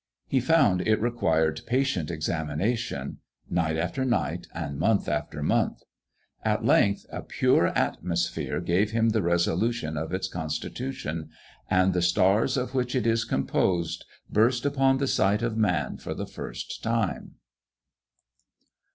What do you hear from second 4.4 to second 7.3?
and month after month. At length, a